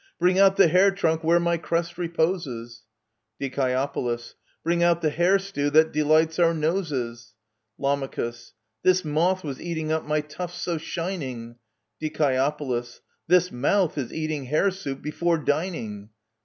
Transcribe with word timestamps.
Bring 0.17 0.39
out 0.39 0.55
the 0.55 0.67
hair 0.67 0.89
trunk 0.89 1.23
where 1.23 1.39
my 1.39 1.57
crest 1.57 1.95
reposes! 1.95 2.81
Die. 3.39 3.49
Bring 4.63 4.81
out 4.81 5.01
the 5.03 5.09
hare 5.11 5.37
stew 5.37 5.69
that 5.69 5.91
delights 5.93 6.39
our 6.39 6.55
noses! 6.55 7.35
Lam. 7.77 8.09
This 8.81 9.05
moth 9.05 9.43
was 9.43 9.61
eating 9.61 9.91
up 9.91 10.03
my 10.03 10.21
tufts 10.21 10.59
so 10.59 10.79
shining! 10.79 11.57
Die. 12.01 12.51
This 13.27 13.51
mouth 13.51 13.95
is 13.95 14.11
eating 14.11 14.45
hare 14.45 14.71
soup 14.71 15.03
before 15.03 15.37
dining 15.37 16.09